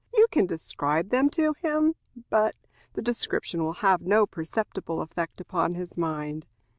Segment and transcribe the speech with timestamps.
[0.15, 1.93] You can describe them to him,
[2.31, 2.55] but
[2.93, 6.47] the description will have no perceptible effect upon his mind.